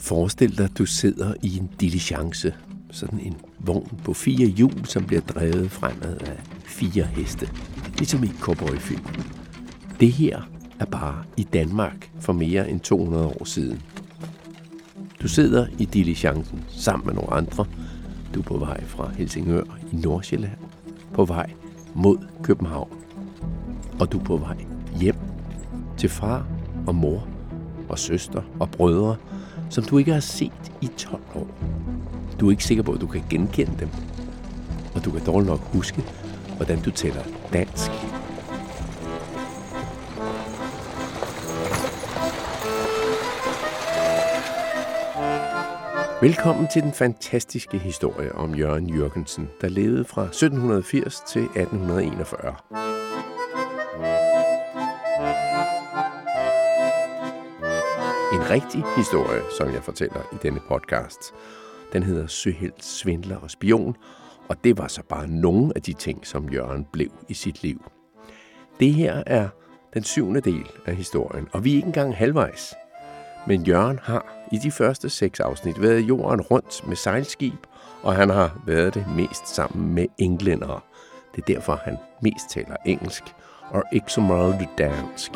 [0.00, 2.54] Forestil dig, at du sidder i en diligence.
[2.90, 7.48] Sådan en vogn på fire hjul, som bliver drevet fremad af fire heste.
[7.98, 9.06] Ligesom i cowboyfilm.
[10.00, 10.40] Det her
[10.78, 13.82] er bare i Danmark for mere end 200 år siden.
[15.22, 17.64] Du sidder i diligencen sammen med nogle andre.
[18.34, 20.58] Du er på vej fra Helsingør i Nordsjælland.
[21.12, 21.50] På vej
[21.94, 22.90] mod København.
[24.00, 24.56] Og du er på vej
[25.00, 25.16] hjem
[25.96, 26.46] til far
[26.86, 27.28] og mor
[27.88, 29.16] og søster og brødre,
[29.70, 31.48] som du ikke har set i 12 år.
[32.40, 33.88] Du er ikke sikker på, at du kan genkende dem.
[34.94, 36.04] Og du kan dårligt nok huske,
[36.56, 37.22] hvordan du taler
[37.52, 37.90] dansk.
[46.22, 52.93] Velkommen til den fantastiske historie om Jørgen Jørgensen, der levede fra 1780 til 1841.
[58.44, 61.34] En rigtig historie, som jeg fortæller i denne podcast.
[61.92, 63.96] Den hedder Søhelt, Svindler og Spion,
[64.48, 67.90] og det var så bare nogle af de ting, som Jørgen blev i sit liv.
[68.80, 69.48] Det her er
[69.94, 72.74] den syvende del af historien, og vi er ikke engang halvvejs.
[73.46, 77.66] Men Jørgen har i de første seks afsnit været jorden rundt med sejlskib,
[78.02, 80.80] og han har været det mest sammen med englændere.
[81.34, 83.24] Det er derfor, han mest taler engelsk
[83.70, 85.32] og ikke så meget dansk.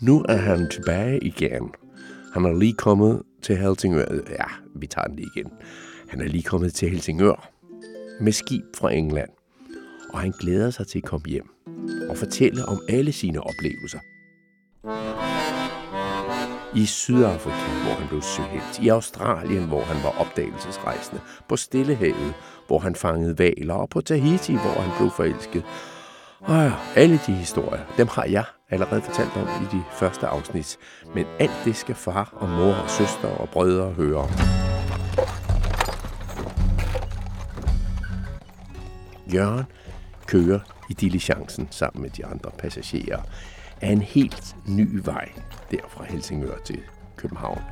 [0.00, 1.70] Nu er han tilbage igen.
[2.34, 4.04] Han er lige kommet til Helsingør.
[4.30, 4.44] Ja,
[4.74, 5.50] vi tager den lige igen.
[6.08, 7.50] Han er lige kommet til Helsingør
[8.20, 9.28] med skib fra England.
[10.12, 11.48] Og han glæder sig til at komme hjem
[12.10, 13.98] og fortælle om alle sine oplevelser.
[16.76, 18.78] I Sydafrika, hvor han blev søhelt.
[18.82, 21.20] I Australien, hvor han var opdagelsesrejsende.
[21.48, 22.34] På Stillehavet,
[22.66, 23.74] hvor han fangede valer.
[23.74, 25.64] Og på Tahiti, hvor han blev forelsket.
[26.40, 30.78] Og ja, alle de historier, dem har jeg allerede fortalt om i de første afsnit.
[31.14, 34.30] Men alt det skal far og mor og søster og brødre høre om.
[39.34, 39.64] Jørgen
[40.26, 40.60] kører
[40.90, 43.20] i diligencen sammen med de andre passagerer
[43.80, 45.32] af en helt ny vej
[45.70, 46.80] der fra Helsingør til
[47.16, 47.62] København.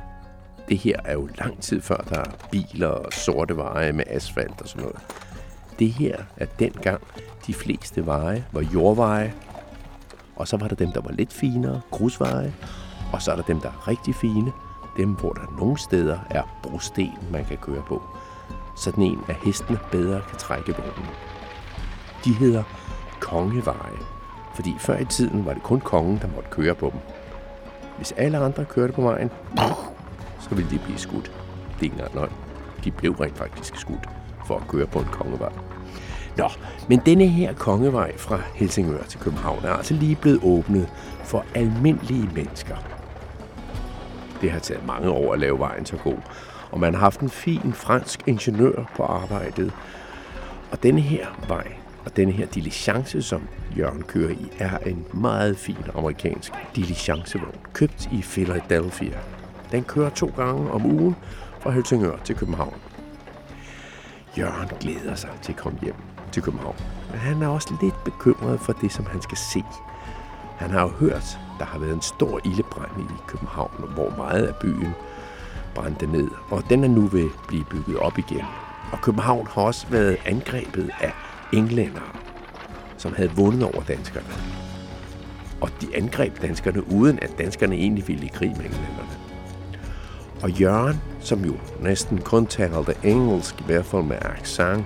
[0.69, 4.61] Det her er jo lang tid før der er biler og sorte veje med asfalt
[4.61, 4.99] og sådan noget.
[5.79, 7.01] Det her er dengang
[7.47, 9.33] de fleste veje var jordveje,
[10.35, 12.53] og så var der dem, der var lidt finere, grusveje,
[13.13, 14.51] og så er der dem, der er rigtig fine,
[14.97, 18.01] dem, hvor der nogle steder er brosten, man kan køre på.
[18.77, 21.09] Sådan en af hestene bedre kan trække vognen.
[22.25, 22.63] De hedder
[23.19, 23.97] kongeveje,
[24.55, 26.99] fordi før i tiden var det kun kongen, der måtte køre på dem.
[27.97, 29.31] Hvis alle andre kørte på vejen,
[30.39, 31.25] så ville de blive skudt.
[31.25, 32.31] Det er ikke engang løgn.
[32.83, 34.09] De blev rent faktisk skudt
[34.45, 35.51] for at køre på en kongevej.
[36.37, 36.49] Nå,
[36.89, 40.89] men denne her kongevej fra Helsingør til København er altså lige blevet åbnet
[41.23, 42.75] for almindelige mennesker.
[44.41, 46.17] Det har taget mange år at lave vejen så god,
[46.71, 49.73] og man har haft en fin fransk ingeniør på arbejdet.
[50.71, 51.67] Og denne her vej,
[52.05, 53.47] og denne her diligence, som
[53.77, 59.17] Jørgen kører i, er en meget fin amerikansk diligencevogn, købt i Philadelphia.
[59.71, 61.15] Den kører to gange om ugen
[61.59, 62.73] fra Helsingør til København.
[64.37, 66.75] Jørgen glæder sig til at komme hjem til København.
[67.11, 69.63] Men han er også lidt bekymret for det, som han skal se.
[70.57, 74.55] Han har jo hørt, der har været en stor ildebrand i København, hvor meget af
[74.55, 74.93] byen
[75.75, 78.45] brændte ned, og den er nu ved at blive bygget op igen.
[78.91, 81.13] Og København har også været angrebet af
[81.53, 82.11] englændere,
[82.97, 84.27] som havde vundet over danskerne.
[85.61, 89.15] Og de angreb danskerne, uden at danskerne egentlig ville i krig med englænderne.
[90.43, 94.85] Og Jørgen, som jo næsten kun talte engelsk, i hvert fald med accent,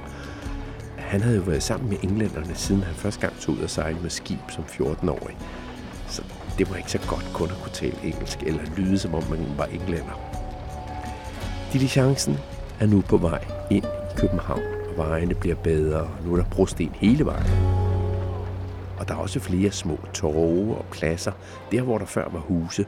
[1.09, 4.00] han havde jo været sammen med englænderne, siden han første gang tog ud og sejle
[4.00, 5.38] med skib som 14-årig.
[6.08, 6.24] Så
[6.58, 9.40] det var ikke så godt kun at kunne tale engelsk, eller lyde som om man
[9.58, 10.19] var englænder.
[11.74, 12.38] Diligencen
[12.80, 16.50] er nu på vej ind i København, og vejene bliver bedre, og nu er der
[16.52, 17.52] brosten hele vejen.
[19.00, 21.31] Og der er også flere små torve og pladser,
[21.72, 22.86] der hvor der før var huse.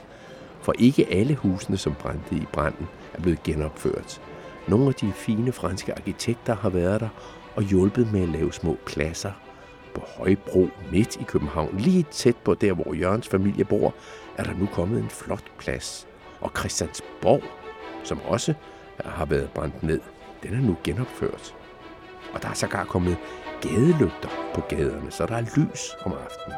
[0.62, 4.22] For ikke alle husene, som brændte i branden, er blevet genopført.
[4.68, 7.10] Nogle af de fine franske arkitekter har været der
[7.56, 9.32] og hjulpet med at lave små pladser
[9.96, 11.78] på Højbro midt i København.
[11.78, 13.94] Lige tæt på der, hvor Jørgens familie bor,
[14.38, 16.08] er der nu kommet en flot plads.
[16.42, 17.44] Og Christiansborg,
[18.04, 18.54] som også
[19.06, 20.02] har været brændt ned,
[20.44, 21.56] den er nu genopført.
[22.34, 23.18] Og der er sågar kommet
[23.62, 26.58] gadelygter på gaderne, så der er lys om aftenen.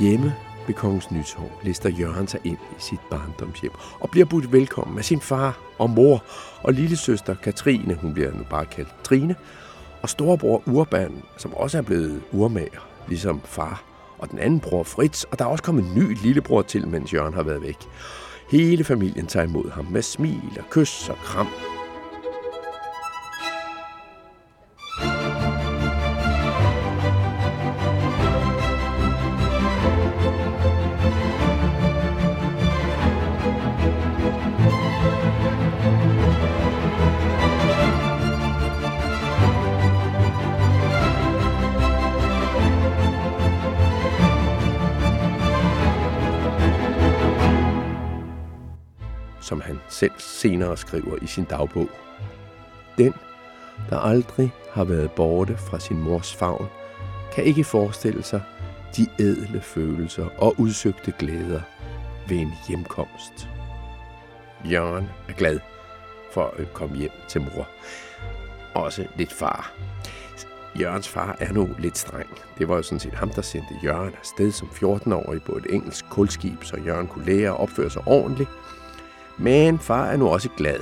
[0.00, 0.34] Hjemme
[0.66, 5.04] ved Kongens Nytorv lister Jørgen sig ind i sit barndomshjem og bliver budt velkommen af
[5.04, 6.24] sin far og mor
[6.62, 9.36] og lille søster Katrine, hun bliver nu bare kaldt Trine,
[10.02, 13.82] og storebror Urban, som også er blevet urmager, ligesom far,
[14.18, 17.14] og den anden bror Fritz, og der er også kommet en ny lillebror til, mens
[17.14, 17.78] Jørgen har været væk.
[18.50, 21.71] Hele familien tager imod ham med smil og kys og kram.
[49.52, 51.88] Som han selv senere skriver i sin dagbog.
[52.98, 53.14] Den,
[53.90, 56.66] der aldrig har været borte fra sin mors favn,
[57.34, 58.42] kan ikke forestille sig
[58.96, 61.60] de edle følelser og udsøgte glæder
[62.28, 63.48] ved en hjemkomst.
[64.64, 65.60] Jørgen er glad
[66.32, 67.68] for at komme hjem til mor.
[68.74, 69.72] Også lidt far.
[70.80, 72.28] Jørgens far er nu lidt streng.
[72.58, 76.04] Det var jo sådan set ham, der sendte Jørgen afsted som 14-årig på et engelsk
[76.10, 78.50] kulskib, så Jørgen kunne lære at opføre sig ordentligt–
[79.42, 80.80] men far er nu også glad.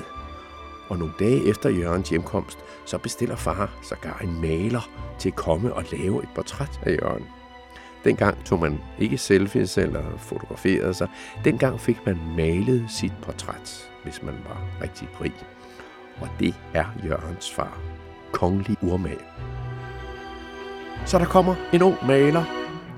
[0.89, 5.75] Og nogle dage efter Jørgens hjemkomst, så bestiller far sågar en maler til at komme
[5.75, 7.27] og lave et portræt af Jørgen.
[8.05, 11.09] Dengang tog man ikke selfies eller fotograferede sig.
[11.45, 15.35] Dengang fik man malet sit portræt, hvis man var rigtig rig.
[16.21, 17.79] Og det er Jørgens far.
[18.33, 19.19] Kongelig urmag.
[21.07, 22.45] Så der kommer en ung maler,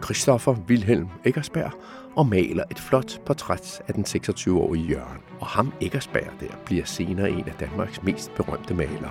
[0.04, 1.72] Christoffer Wilhelm Eggersberg,
[2.16, 5.18] og maler et flot portræt af den 26-årige Jørgen.
[5.40, 9.10] Og ham Eggersberg der bliver senere en af Danmarks mest berømte malere.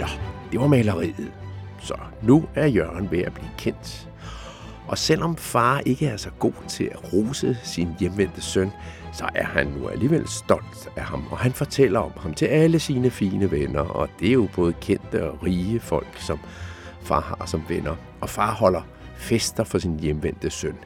[0.00, 0.06] Nå,
[0.52, 1.32] det var maleriet.
[1.78, 4.05] Så nu er Jørgen ved at blive kendt.
[4.88, 8.72] Og selvom far ikke er så god til at rose sin hjemvendte søn,
[9.12, 12.78] så er han nu alligevel stolt af ham, og han fortæller om ham til alle
[12.78, 16.38] sine fine venner, og det er jo både kendte og rige folk, som
[17.02, 18.82] far har som venner, og far holder
[19.16, 20.76] fester for sin hjemvendte søn.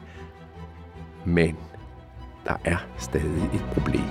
[1.25, 1.57] Men
[2.45, 4.09] der er stadig et problem.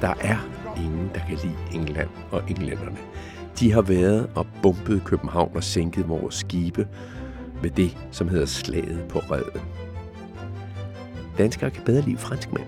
[0.00, 0.38] Der er
[0.76, 2.98] ingen, der kan lide England og englænderne.
[3.60, 6.88] De har været og bumpet København og sænket vores skibe
[7.62, 9.60] med det, som hedder slaget på redden.
[11.38, 12.66] Danskere kan bedre lide franskmænd,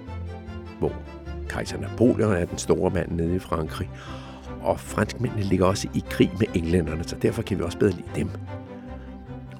[0.78, 0.92] hvor
[1.48, 3.90] kejser Napoleon er den store mand nede i Frankrig,
[4.62, 8.08] og franskmændene ligger også i krig med englænderne, så derfor kan vi også bedre lide
[8.16, 8.30] dem.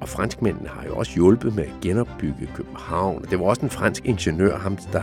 [0.01, 3.25] Og franskmændene har jo også hjulpet med at genopbygge København.
[3.31, 5.03] Det var også en fransk ingeniør, ham der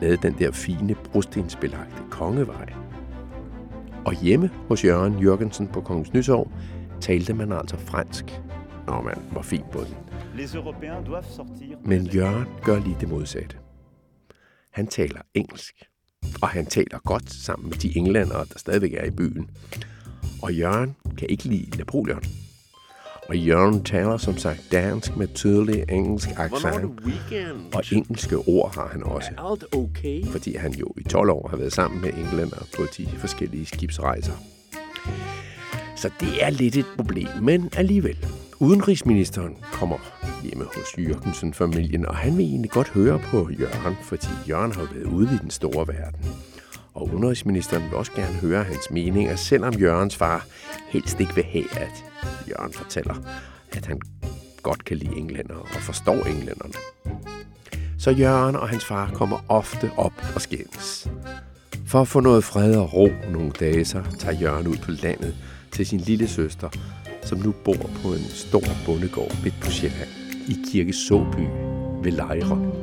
[0.00, 2.81] lavede den der fine brostensbelagte kongevej.
[4.06, 6.50] Og hjemme hos Jørgen Jørgensen på Kongens Nytorv
[7.00, 8.24] talte man altså fransk,
[8.86, 9.96] når man var fint på den.
[11.84, 13.56] Men Jørgen gør lige det modsatte.
[14.70, 15.74] Han taler engelsk
[16.42, 19.50] og han taler godt sammen med de englændere, der stadigvæk er i byen.
[20.42, 22.22] Og Jørgen kan ikke lide Napoleon.
[23.32, 27.00] Og Jørgen taler som sagt dansk med tydelig engelsk accent.
[27.74, 29.30] Og engelske ord har han også.
[29.38, 30.24] Er alt okay?
[30.26, 34.32] Fordi han jo i 12 år har været sammen med englænder på de forskellige skibsrejser.
[35.96, 38.26] Så det er lidt et problem, men alligevel.
[38.60, 39.98] Udenrigsministeren kommer
[40.42, 45.04] hjemme hos Jørgensen-familien, og han vil egentlig godt høre på Jørgen, fordi Jørgen har været
[45.04, 46.26] ude i den store verden.
[46.94, 50.46] Og udenrigsministeren vil også gerne høre hans meninger, selvom Jørgens far
[50.88, 52.04] helst ikke vil have, at
[52.52, 53.14] Jørgen fortæller,
[53.72, 54.00] at han
[54.62, 56.74] godt kan lide englænder og forstår englænderne.
[57.98, 61.10] Så Jørgen og hans far kommer ofte op og skændes.
[61.86, 65.34] For at få noget fred og ro nogle dage, så tager Jørgen ud på landet
[65.72, 66.68] til sin lille søster,
[67.22, 70.08] som nu bor på en stor bondegård midt på Sjælland
[70.48, 71.46] i Kirke Såby
[72.02, 72.82] ved Lejre.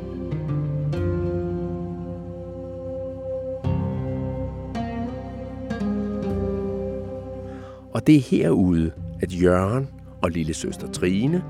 [7.92, 9.88] Og det er herude, at Jørgen
[10.22, 11.44] og lille søster Trine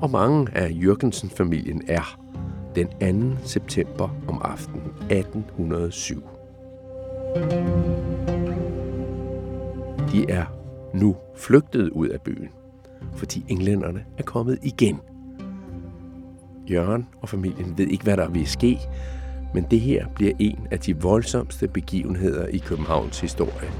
[0.00, 2.18] og mange af Jørgensen-familien er
[2.74, 3.36] den 2.
[3.44, 6.22] september om aftenen 1807.
[10.12, 10.44] De er
[10.94, 12.48] nu flygtet ud af byen,
[13.16, 15.00] fordi englænderne er kommet igen.
[16.70, 18.78] Jørgen og familien ved ikke, hvad der vil ske,
[19.54, 23.70] men det her bliver en af de voldsomste begivenheder i Københavns historie.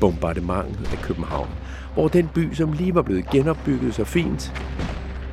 [0.00, 1.48] Bombardementet af København,
[1.94, 4.52] hvor den by, som lige var blevet genopbygget så fint,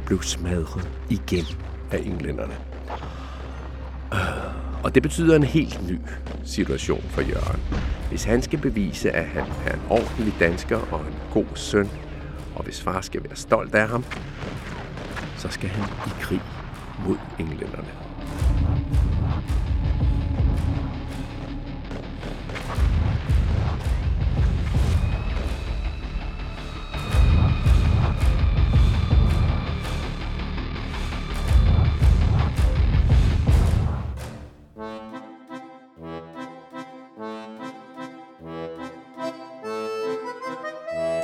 [0.06, 1.46] blev smadret igen
[1.92, 2.54] af englænderne.
[4.14, 4.20] Øh,
[4.84, 6.00] og det betyder en helt ny
[6.44, 7.62] situation for Jørgen.
[8.10, 11.90] Hvis han skal bevise, at han er en ordentlig dansker og en god søn,
[12.56, 14.04] og hvis far skal være stolt af ham,
[15.38, 16.42] så skal han i krig
[17.08, 18.07] mod englænderne.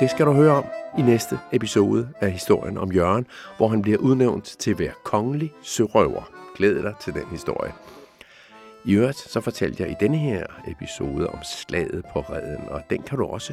[0.00, 0.64] Det skal du høre om
[0.98, 5.52] i næste episode af historien om Jørgen, hvor han bliver udnævnt til at være kongelig
[5.62, 6.30] sørøver.
[6.56, 7.72] Glæd dig til den historie.
[8.84, 13.02] I øvrigt så fortalte jeg i denne her episode om slaget på redden, og den
[13.02, 13.52] kan du også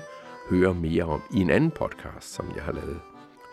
[0.49, 2.99] høre mere om i en anden podcast, som jeg har lavet.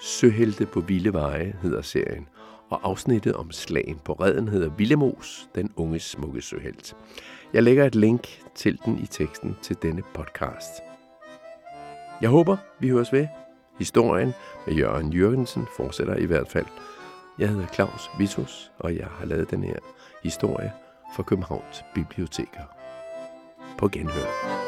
[0.03, 2.29] Søhelte på Vilde Veje hedder serien,
[2.71, 6.97] og afsnittet om slagen på redden hedder Villemos, den unge smukke søhelt.
[7.53, 10.88] Jeg lægger et link til den i teksten til denne podcast.
[12.21, 13.27] Jeg håber, vi høres ved.
[13.79, 14.35] Historien
[14.67, 16.67] med Jørgen Jørgensen fortsætter i hvert fald.
[17.39, 19.79] Jeg hedder Claus Vitus, og jeg har lavet den her
[20.23, 20.73] historie
[21.17, 22.65] for Københavns Biblioteker.
[23.79, 24.68] På genhør.